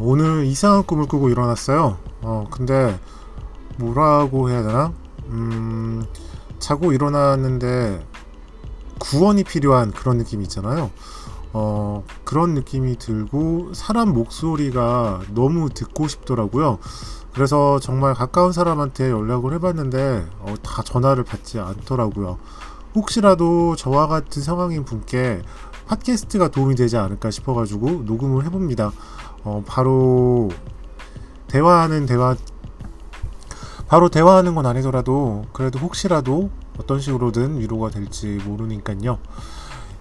[0.00, 1.98] 오늘 이상한 꿈을 꾸고 일어났어요.
[2.22, 2.98] 어, 근데
[3.78, 4.92] 뭐라고 해야 되나?
[5.26, 6.04] 음,
[6.60, 8.06] 자고 일어났는데
[9.00, 10.90] 구원이 필요한 그런 느낌이 있잖아요.
[11.52, 16.78] 어, 그런 느낌이 들고 사람 목소리가 너무 듣고 싶더라고요.
[17.34, 22.38] 그래서 정말 가까운 사람한테 연락을 해봤는데 어, 다 전화를 받지 않더라고요.
[22.94, 25.42] 혹시라도 저와 같은 상황인 분께
[25.88, 28.92] 팟캐스트가 도움이 되지 않을까 싶어가지고 녹음을 해봅니다.
[29.44, 30.48] 어, 바로
[31.48, 32.36] 대화하는 대화
[33.86, 39.18] 바로 대화하는 건 아니더라도 그래도 혹시라도 어떤 식으로든 위로가 될지 모르니까요.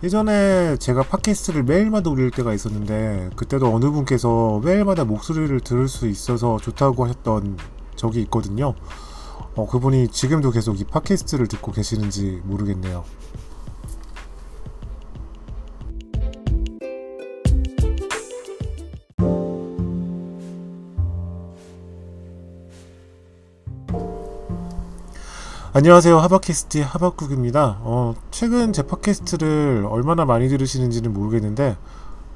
[0.04, 6.58] 예전에 제가 팟캐스트를 매일마다 올릴 때가 있었는데 그때도 어느 분께서 매일마다 목소리를 들을 수 있어서
[6.58, 7.58] 좋다고 하셨던
[7.96, 8.76] 적이 있거든요.
[9.56, 13.04] 어, 그분이 지금도 계속 이 팟캐스트를 듣고 계시는지 모르겠네요.
[25.78, 26.18] 안녕하세요.
[26.18, 27.78] 하바캐스트의 하바국입니다.
[27.82, 31.78] 어, 최근 제 팟캐스트를 얼마나 많이 들으시는지는 모르겠는데,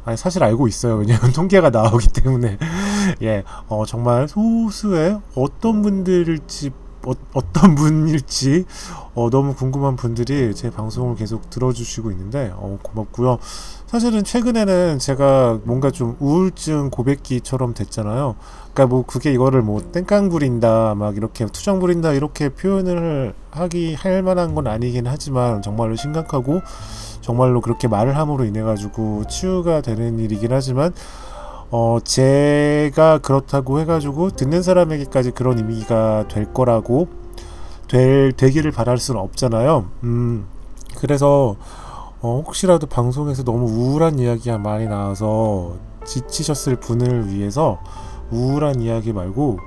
[0.06, 0.97] 아니, 사실 알고 있어요.
[0.97, 2.59] 왜냐면 통계가 나오기 때문에.
[3.23, 6.69] 예, 어, 정말 소수의 어떤 분들일지
[7.03, 7.14] 어,
[7.52, 8.66] 떤 분일지
[9.16, 13.39] 어, 너무 궁금한 분들이 제 방송을 계속 들어주시고 있는데 어, 고맙고요.
[13.88, 18.36] 사실은 최근에는 제가 뭔가 좀 우울증 고백기처럼 됐잖아요.
[18.73, 24.23] 그러니까 뭐 그게 이거를 뭐 땡깡 부린다 막 이렇게 투정 부린다 이렇게 표현을 하기 할
[24.23, 26.61] 만한 건 아니긴 하지만 정말로 심각하고
[27.19, 30.94] 정말로 그렇게 말을 함으로 인해 가지고 치유가 되는 일이긴 하지만
[31.69, 37.08] 어, 제가 그렇다고 해가지고 듣는 사람에게까지 그런 의미가 될 거라고
[37.88, 39.85] 될, 되기를 바랄 수는 없잖아요.
[40.03, 40.45] 음,
[40.97, 41.56] 그래서
[42.22, 45.75] 어, 혹시라도 방송에서 너무 우울한 이야기가 많이 나와서
[46.06, 47.80] 지치셨을 분을 위해서
[48.32, 49.60] 우울한 이야기 말고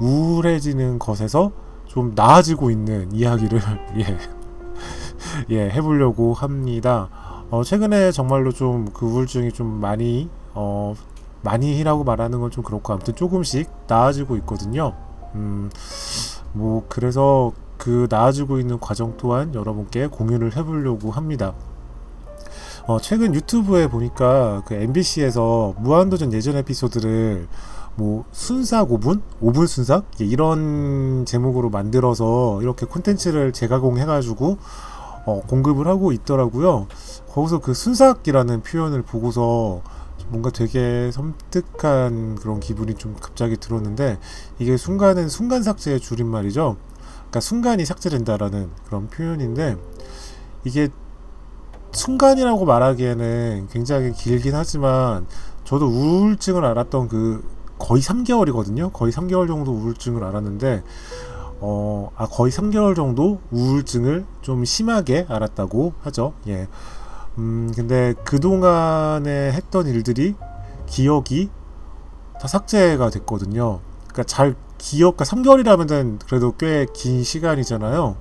[0.00, 1.52] 우울해지는 것에서
[1.86, 3.60] 좀 나아지고 있는 이야기를
[3.98, 4.18] 예,
[5.50, 7.08] 예 해보려고 합니다.
[7.50, 10.94] 어, 최근에 정말로 좀 그 우울증이 좀 많이 어,
[11.42, 14.94] 많이라고 말하는 건 좀 그렇고 아무튼 조금씩 나아지고 있거든요.
[15.34, 15.70] 음,
[16.52, 21.54] 뭐 그래서 그 나아지고 있는 과정 또한 여러분께 공유를 해보려고 합니다.
[22.86, 27.48] 어, 최근 유튜브에 보니까 그 MBC에서 무한도전 예전 에피소드를
[27.94, 29.20] 뭐 순삭 5분?
[29.42, 30.06] 5분 순삭?
[30.20, 34.58] 예, 이런 제목으로 만들어서 이렇게 콘텐츠를 재가공해가지고
[35.24, 36.86] 어, 공급을 하고 있더라고요.
[37.28, 39.82] 거기서 그 순삭이라는 표현을 보고서
[40.28, 44.18] 뭔가 되게 섬뜩한 그런 기분이 좀 갑자기 들었는데
[44.58, 46.76] 이게 순간은 순간 삭제의 줄임말이죠.
[47.16, 49.76] 그러니까 순간이 삭제된다라는 그런 표현인데
[50.64, 50.88] 이게
[51.92, 55.26] 순간이라고 말하기에는 굉장히 길긴 하지만
[55.64, 57.44] 저도 우울증을 알았던 그
[57.82, 58.92] 거의 3개월이거든요.
[58.92, 60.84] 거의 3개월 정도 우울증을 알았는데
[61.60, 66.34] 어, 아, 거의 3개월 정도 우울증을 좀 심하게 알았다고 하죠.
[66.46, 66.68] 예.
[67.38, 70.34] 음, 근데 그동안에 했던 일들이
[70.86, 71.50] 기억이
[72.40, 73.80] 다 삭제가 됐거든요.
[74.08, 78.16] 그러니까 잘 기억, 그러니까 3개월이라면 그래도 꽤 긴 시간이잖아요.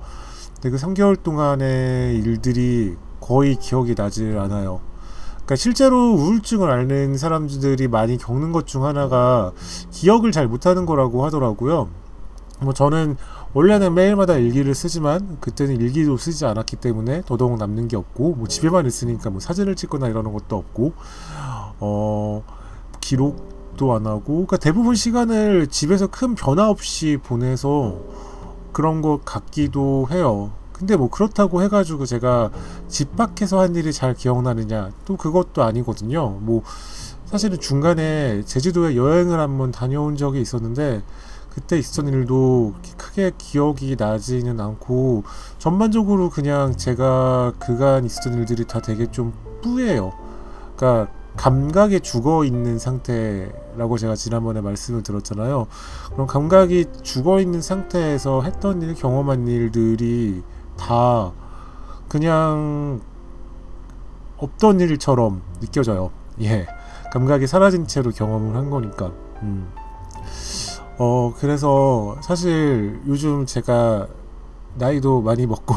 [0.55, 4.81] 근데 그 3개월 동안의 일들이 거의 기억이 나질 않아요.
[5.45, 9.51] 그러니까 실제로 우울증을 앓는 사람들이 많이 겪는 것 중 하나가
[9.91, 11.89] 기억을 잘 못하는 거라고 하더라고요.
[12.59, 13.17] 뭐 저는
[13.53, 18.85] 원래는 매일마다 일기를 쓰지만 그때는 일기도 쓰지 않았기 때문에 더더욱 남는 게 없고 뭐 집에만
[18.85, 20.93] 있으니까 뭐 사진을 찍거나 이러는 것도 없고
[21.79, 22.43] 어
[23.01, 27.97] 기록도 안 하고 그러니까 대부분 시간을 집에서 큰 변화 없이 보내서
[28.71, 30.51] 그런 것 같기도 해요.
[30.81, 32.49] 근데 뭐 그렇다고 해가지고 제가
[32.87, 36.39] 집 밖에서 한 일이 잘 기억나느냐 또 그것도 아니거든요.
[36.41, 36.63] 뭐
[37.25, 41.03] 사실은 중간에 제주도에 여행을 한번 다녀온 적이 있었는데
[41.51, 45.23] 그때 있었던 일도 크게 기억이 나지는 않고
[45.59, 50.13] 전반적으로 그냥 제가 그간 있었던 일들이 다 되게 좀 뿌예요.
[50.75, 55.67] 그러니까 감각에 죽어 있는 상태라고 제가 지난번에 말씀을 드렸잖아요.
[56.13, 60.41] 그럼 감각이 죽어 있는 상태에서 했던 일, 경험한 일들이
[60.81, 61.31] 다
[62.07, 62.99] 그냥
[64.37, 66.09] 없던 일처럼 느껴져요.
[66.41, 66.65] 예.
[67.13, 69.11] 감각이 사라진 채로 경험을 한 거니까.
[69.43, 69.71] 음.
[70.97, 74.07] 어, 그래서 사실 요즘 제가
[74.75, 75.75] 나이도 많이 먹고,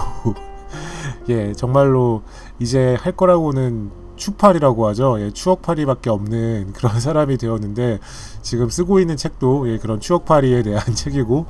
[1.28, 2.22] 예, 정말로
[2.58, 5.20] 이제 할 거라고는 추팔이라고 하죠.
[5.20, 7.98] 예, 추억팔이밖에 없는 그런 사람이 되었는데,
[8.42, 11.46] 지금 쓰고 있는 책도 예, 그런 추억팔이에 대한 책이고,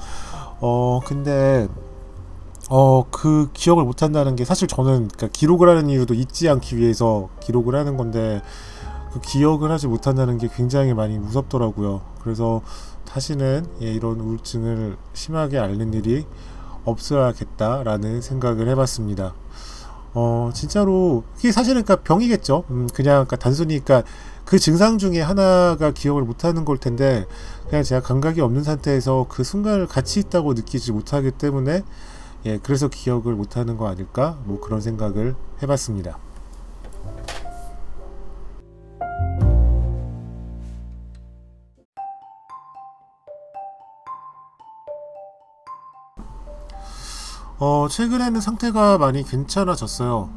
[0.61, 1.69] 어, 근데,
[2.70, 7.28] 어, 그 기억을 못 한다는 게 사실 저는 그러니까 기록을 하는 이유도 잊지 않기 위해서
[7.40, 8.43] 기록을 하는 건데,
[9.12, 12.00] 그 기억을 하지 못한다는 게 굉장히 많이 무섭더라고요.
[12.22, 12.62] 그래서
[13.06, 16.26] 다시는 예, 이런 우울증을 심하게 앓는 일이
[16.84, 19.34] 없어야겠다라는 생각을 해봤습니다.
[20.14, 22.64] 어 진짜로 이게 사실은 그러니까 병이겠죠.
[22.70, 24.08] 음, 그냥 그러니까 단순히 그러니까
[24.44, 27.26] 그 증상 중에 하나가 기억을 못하는 걸 텐데
[27.69, 31.82] 그냥 제가 감각이 없는 상태에서 그 순간을 같이 있다고 느끼지 못하기 때문에
[32.46, 36.19] 예 그래서 기억을 못하는 거 아닐까 뭐 그런 생각을 해봤습니다.
[47.58, 50.31] 어, 최근에는 상태가 많이 괜찮아졌어요.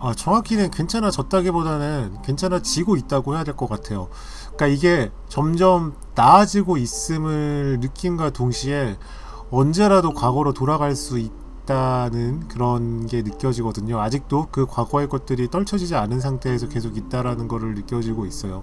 [0.00, 4.08] 아, 정확히는 괜찮아졌다기보다는 괜찮아지고 있다고 해야 될 것 같아요.
[4.56, 8.96] 그러니까 이게 점점 나아지고 있음을 느낀과 동시에
[9.50, 14.00] 언제라도 과거로 돌아갈 수 있다는 그런 게 느껴지거든요.
[14.00, 18.62] 아직도 그 과거의 것들이 떨쳐지지 않은 상태에서 계속 있다라는 거를 느껴지고 있어요.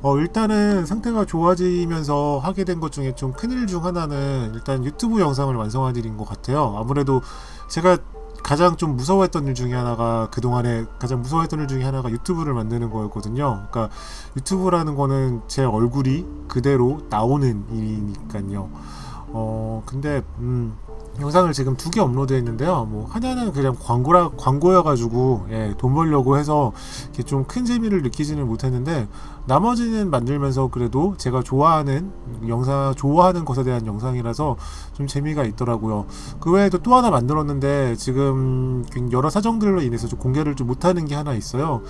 [0.00, 5.52] 어, 일단은 상태가 좋아지면서 하게 된 것 중에 좀 큰일 중 하나는 일단 유튜브 영상을
[5.54, 6.76] 완성한 일인 것 같아요.
[6.78, 7.20] 아무래도
[7.68, 7.98] 제가
[8.44, 13.66] 가장 좀 무서워했던 일 중에 하나가 그동안에 가장 무서워했던 일 중에 하나가 유튜브를 만드는 거였거든요.
[13.70, 13.90] 그러니까
[14.36, 18.70] 유튜브라는 거는 제 얼굴이 그대로 나오는 일이니까요.
[19.32, 20.76] 어, 근데, 음,
[21.20, 22.84] 영상을 지금 두 개 업로드 했는데요.
[22.88, 26.72] 뭐 하나는 그냥 광고라 광고여 가지고 예, 돈 벌려고 해서
[27.24, 29.08] 좀큰 재미를 느끼지는 못했는데
[29.46, 32.12] 나머지는 만들면서 그래도 제가 좋아하는
[32.46, 34.56] 영상 좋아하는 것에 대한 영상이라서
[34.92, 36.06] 좀 재미가 있더라고요.
[36.38, 41.34] 그 외에도 또 하나 만들었는데 지금 여러 사정들로 인해서 좀 공개를 좀 못하는 게 하나
[41.34, 41.82] 있어요.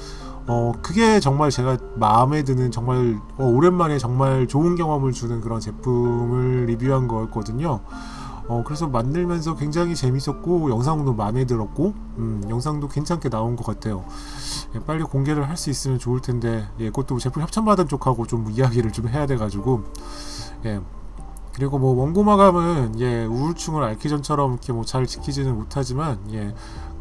[0.49, 6.67] 어 그게 정말 제가 마음에 드는 정말 어, 오랜만에 정말 좋은 경험을 주는 그런 제품을
[6.67, 7.81] 리뷰한 거였거든요.
[8.49, 14.05] 어, 그래서 만들면서 굉장히 재밌었고 영상도 마음에 들었고 음, 영상도 괜찮게 나온 것 같아요.
[14.75, 18.51] 예, 빨리 공개를 할 수 있으면 좋을 텐데 예, 그것도 제품 협찬 받은 쪽하고 좀
[18.51, 19.85] 이야기를 좀 해야 돼 가지고
[20.65, 20.81] 예,
[21.55, 26.55] 그리고 뭐 원고 마감은 예 우울증을 앓기 전처럼 이렇게 뭐 잘 지키지는 못하지만 예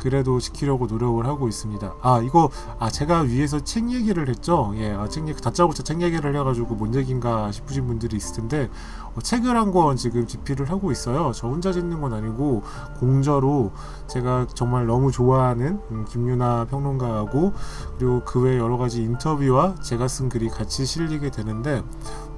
[0.08, 1.96] 그래도 지키려고 노력을 하고 있습니다.
[2.02, 2.50] 아 이거
[2.80, 4.72] 아 제가 위에서 책 얘기를 했죠.
[4.78, 8.70] 예, 아, 책 얘기 다짜고짜 책 얘기를 해가지고 뭔 얘기인가 싶으신 분들이 있을 텐데
[9.16, 11.34] 어, 책을 한 권 지금 집필을 하고 있어요.
[11.36, 12.64] 저 혼자 짓는 건 아니고
[13.02, 13.74] 공저로
[14.08, 17.52] 제가 정말 너무 좋아하는 음, 김유나 평론가하고
[17.98, 21.84] 그리고 그 외 여러 가지 인터뷰와 제가 쓴 글이 같이 실리게 되는데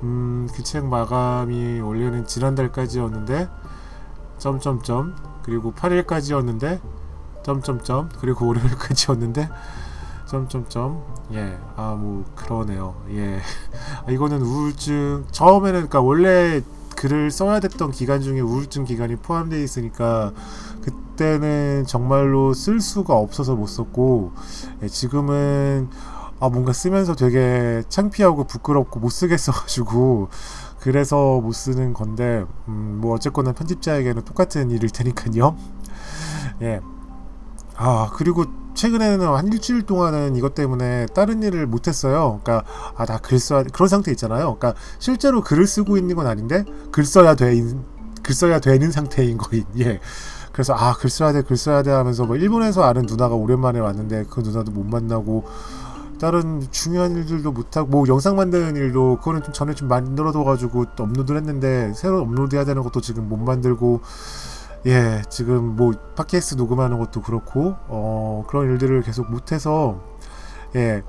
[0.01, 3.47] 음, 그 책 마감이 원래는 지난달까지였는데
[4.39, 6.79] 점점점 그리고 8일까지였는데
[7.43, 9.49] 점점점 그리고 월요일까지였는데
[10.25, 11.01] 점점점
[11.33, 13.39] 예 아 뭐 그러네요 예
[14.05, 16.61] 아, 이거는 우울증 처음에는 그러니까 원래
[16.95, 20.33] 글을 써야 됐던 기간 중에 우울증 기간이 포함되어 있으니까
[20.81, 24.33] 그때는 정말로 쓸 수가 없어서 못 썼고
[24.83, 25.89] 예, 지금은
[26.41, 30.29] 아 뭔가 쓰면서 되게 창피하고 부끄럽고 못 쓰겠어가지고
[30.79, 35.55] 그래서 못 쓰는 건데 음, 뭐 어쨌거나 편집자에게는 똑같은 일일 테니까요.
[36.61, 36.79] 예.
[37.81, 38.43] 아 그리고
[38.73, 42.41] 최근에는 한 일주일 동안은 이것 때문에 다른 일을 못했어요.
[42.43, 42.67] 그러니까
[42.97, 44.55] 아 나 글 써야 그런 상태 있잖아요.
[44.57, 49.63] 그러니까 실제로 글을 쓰고 있는 건 아닌데 글 써야 돼글 써야 되는 상태인 거인.
[49.79, 49.99] 예.
[50.51, 54.25] 그래서 아 글 써야 돼 글 써야 돼 하면서 뭐 일본에서 아는 누나가 오랜만에 왔는데
[54.29, 55.45] 그 누나도 못 만나고
[56.19, 61.93] 다른 중요한 일들도 못하고 뭐 영상 만드는 일도 그거는 좀 전에 좀 만들어둬가지고 업로드를 했는데
[61.95, 64.01] 새로 업로드해야 되는 것도 지금 못 만들고
[64.85, 69.99] 예, 지금 뭐 팟캐스트 녹음하는 것도 그렇고 어, 그런 일들을 계속 못해서
[70.75, 71.03] 예,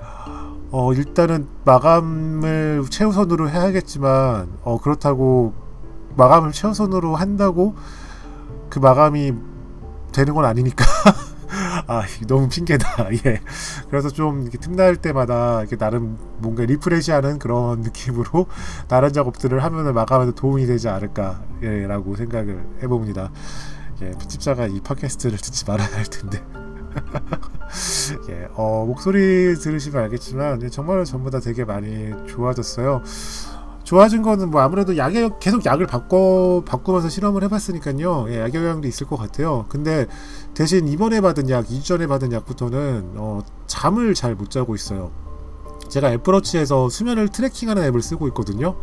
[0.73, 5.55] 어, 일단은 마감을 최우선으로 해야겠지만 어, 그렇다고
[6.17, 7.77] 마감을 최우선으로 한다고
[8.69, 9.35] 그 마감이
[10.13, 10.85] 되는 건 아니니까
[11.87, 13.09] 아 너무 핑계다.
[13.27, 13.41] 예.
[13.89, 18.47] 그래서 좀 이렇게 틈날 때마다 이렇게 나름 뭔가 리프레시하는 그런 느낌으로
[18.89, 23.31] 다른 작업들을 하면은 마감에도 도움이 되지 않을까 예라고 생각을 해봅니다.
[24.03, 26.43] 예 편집자가 이 팟캐스트를 듣지 말아야 할 텐데.
[28.29, 33.03] 예, 어, 목소리 들으시면 알겠지만 정말 전부 다 되게 많이 좋아졌어요.
[33.91, 38.27] 좋아진 거는 뭐 아무래도 약에 계속 약을 바꿔 바꾸면서 실험을 해봤으니까요.
[38.29, 39.67] 예, 약 영향도 있을 것 같아요.
[39.69, 40.07] 근데
[40.55, 45.11] 대신 이번에 받은 약, 2주 전에 받은 약부터는 어, 잠을 잘 못 자고 있어요.
[45.89, 48.77] 제가 애플워치에서 수면을 트래킹하는 앱을 쓰고 있거든요.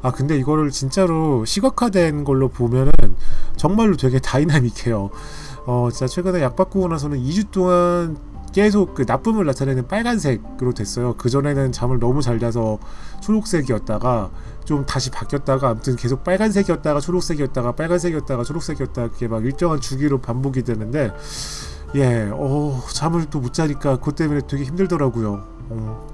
[0.00, 2.90] 아 근데 이거를 진짜로 시각화된 걸로 보면은
[3.58, 5.10] 정말로 되게 다이나믹해요.
[5.66, 8.16] 어 진짜 최근에 약 바꾸고 나서는 2주 동안
[8.54, 11.16] 계속 그 나쁨을 나타내는 빨간색으로 됐어요.
[11.18, 12.78] 그 전에는 잠을 너무 잘 자서
[13.20, 14.30] 초록색이었다가
[14.64, 21.12] 좀 다시 바뀌었다가 아무튼 계속 빨간색이었다가 초록색이었다가 빨간색이었다가 초록색이었다가 그게 막 일정한 주기로 반복이 되는데
[21.96, 25.44] 예, 어 잠을 또 못 자니까 그것 때문에 되게 힘들더라고요.
[25.70, 26.06] 어.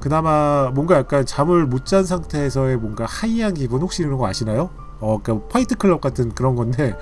[0.00, 4.70] 그나마 뭔가 약간 잠을 못 잔 상태에서의 뭔가 하이한 기분 혹시 이런 거 아시나요?
[5.02, 6.96] 어, 그러니까 화이트 클럽 같은 그런 건데,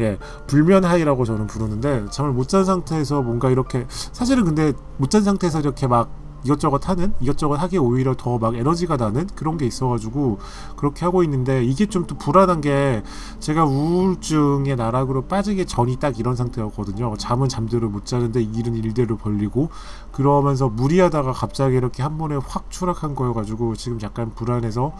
[0.00, 0.18] 예,
[0.48, 5.60] 불면 하이라고 저는 부르는데, 잠을 못 잔 상태에서 뭔가 이렇게, 사실은 근데 못 잔 상태에서
[5.60, 6.10] 이렇게 막
[6.44, 10.38] 이것저것 하는, 이것저것 하기에 오히려 더 막 에너지가 나는 그런 게 있어가지고,
[10.76, 13.02] 그렇게 하고 있는데, 이게 좀 또 불안한 게,
[13.38, 17.14] 제가 우울증의 나락으로 빠지기 전이 딱 이런 상태였거든요.
[17.16, 19.68] 잠은 잠대로 못 자는데, 일은 일대로 벌리고,
[20.10, 24.92] 그러면서 무리하다가 갑자기 이렇게 한 번에 확 추락한 거여가지고, 지금 약간 불안해서,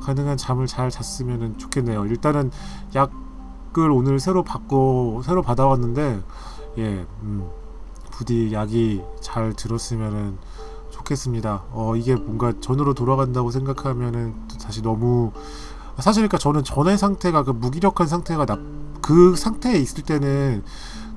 [0.00, 2.06] 가능한 잠을 잘 잤으면 좋겠네요.
[2.06, 2.50] 일단은
[2.94, 6.20] 약을 오늘 새로 받고 새로 받아왔는데
[6.78, 7.48] 예, 음,
[8.10, 10.38] 부디 약이 잘 들었으면
[10.90, 11.64] 좋겠습니다.
[11.72, 15.32] 어 이게 뭔가 전으로 돌아간다고 생각하면은 다시 너무
[15.98, 18.58] 사실 그러니까 저는 전의 상태가 그 무기력한 상태가 나,
[19.00, 20.64] 그 상태에 있을 때는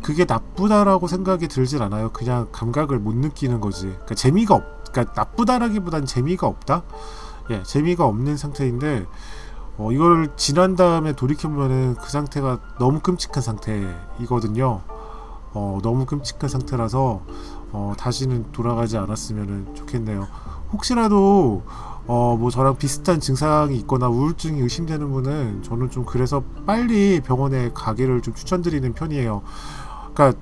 [0.02, 2.12] 그게 나쁘다라고 생각이 들질 않아요.
[2.12, 3.88] 그냥 감각을 못 느끼는 거지.
[3.88, 6.84] 그러니까 재미가 없, 그러니까 나쁘다라기보단 재미가 없다.
[7.50, 9.06] 예, 재미가 없는 상태인데
[9.78, 14.82] 어, 이걸 지난 다음에 돌이켜보면은 그 상태가 너무 끔찍한 상태이거든요.
[15.54, 17.22] 어, 너무 끔찍한 상태라서
[17.72, 20.28] 어, 다시는 돌아가지 않았으면 좋겠네요.
[20.72, 21.64] 혹시라도
[22.08, 28.22] 어, 뭐 저랑 비슷한 증상이 있거나 우울증이 의심되는 분은 저는 좀 그래서 빨리 병원에 가기를
[28.22, 29.42] 좀 추천드리는 편이에요.
[30.14, 30.40] 그러니까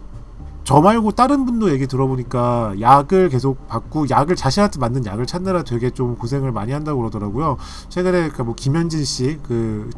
[0.65, 5.91] 저 말고 다른 분도 얘기 들어보니까 약을 계속 받고 약을 자신한테 맞는 약을 찾느라 되게
[5.91, 7.57] 좀 고생을 많이 한다고 그러더라고요.
[7.89, 9.89] 최근에 그뭐 김현진 씨, 그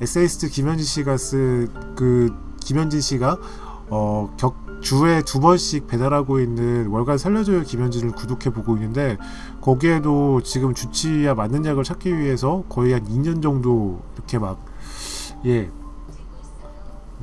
[0.00, 3.36] 에세이스트 김현진 씨가 쓴 그 김현진 씨가
[3.90, 9.16] 어 격 주에 두 번씩 배달하고 있는 월간 살려줘요 김현진을 구독해 보고 있는데
[9.62, 14.58] 거기에도 지금 주치의와 맞는 약을 찾기 위해서 거의 한 2년 정도 이렇게 막
[15.44, 15.70] 예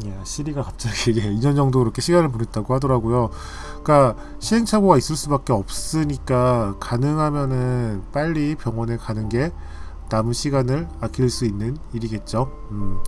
[0.05, 3.29] 예, 시리가 갑자기 예, 2년 정도 그렇게 시간을 보냈다고 하더라고요.
[3.83, 9.51] 그러니까 시행착오가 있을 수밖에 없으니까 가능하면은 빨리 병원에 가는 게
[10.09, 12.51] 남은 시간을 아낄 수 있는 일이겠죠.
[12.71, 12.99] 음.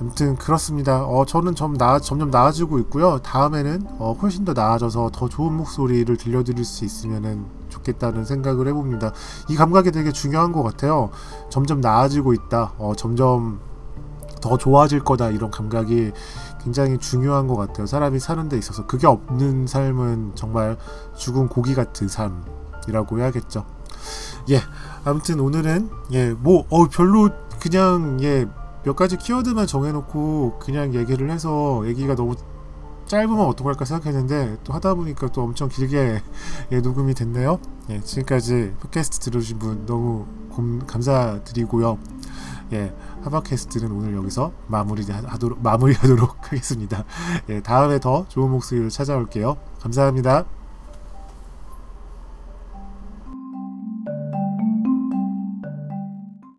[0.00, 1.04] 아무튼 그렇습니다.
[1.04, 3.18] 어, 저는 점 나, 점점 나아지고 있고요.
[3.18, 9.12] 다음에는 어, 훨씬 더 나아져서 더 좋은 목소리를 들려드릴 수 있으면 좋겠다는 생각을 해봅니다.
[9.50, 11.10] 이 감각이 되게 중요한 것 같아요.
[11.50, 12.72] 점점 나아지고 있다.
[12.78, 13.60] 어, 점점
[14.40, 16.12] 더 좋아질 거다 이런 감각이
[16.62, 17.86] 굉장히 중요한 것 같아요.
[17.86, 20.76] 사람이 사는 데 있어서 그게 없는 삶은 정말
[21.16, 23.64] 죽은 고기 같은 삶이라고 해야겠죠.
[24.50, 24.60] 예,
[25.04, 27.30] 아무튼 오늘은 예 뭐 어, 별로
[27.60, 28.46] 그냥 예
[28.82, 32.34] 몇 가지 키워드만 정해놓고 그냥 얘기를 해서 얘기가 너무
[33.06, 36.22] 짧으면 어떡할까 생각했는데 또 하다 보니까 또 엄청 길게
[36.72, 37.58] 예, 녹음이 됐네요.
[37.90, 41.98] 예, 지금까지 팟캐스트 들어주신 분 너무 곰, 감사드리고요.
[42.72, 47.04] 예, 하바캐스트는 오늘 여기서 마무리하도록, 마무리하도록 하겠습니다.
[47.48, 49.56] 예, 다음에 더 좋은 목소리로 찾아올게요.
[49.80, 50.59] 감사합니다.